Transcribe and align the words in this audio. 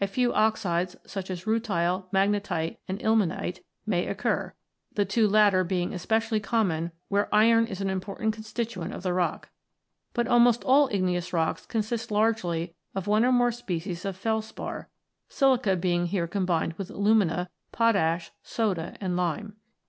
A 0.00 0.08
few 0.08 0.32
oxides, 0.32 0.96
such 1.06 1.30
as 1.30 1.44
rutile, 1.46 2.06
magnetite, 2.12 2.78
and 2.88 3.00
ilmenite, 3.00 3.60
may 3.86 4.08
occur, 4.08 4.52
the 4.94 5.04
two 5.04 5.28
latter 5.28 5.62
being 5.62 5.94
especially 5.94 6.40
common 6.40 6.90
where 7.06 7.32
iron 7.32 7.66
is 7.68 7.80
an 7.80 7.88
im 7.88 8.00
portant 8.00 8.34
constituent 8.34 8.92
of 8.92 9.04
the 9.04 9.12
rock. 9.14 9.48
But 10.12 10.26
almost 10.26 10.64
all 10.64 10.88
igneous 10.90 11.32
rocks 11.32 11.66
consist 11.66 12.10
largely 12.10 12.74
of 12.96 13.06
one 13.06 13.24
or 13.24 13.30
more 13.30 13.52
species 13.52 14.04
of 14.04 14.16
felspar, 14.16 14.88
silica 15.28 15.76
being 15.76 16.06
here 16.06 16.26
combined 16.26 16.72
w 16.76 16.88
r 16.88 16.90
ith 16.90 16.90
alumina, 16.90 17.48
potash, 17.70 18.32
soda, 18.42 18.96
and 19.00 19.16
lime. 19.16 19.54